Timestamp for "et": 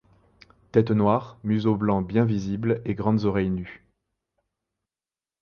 2.85-2.95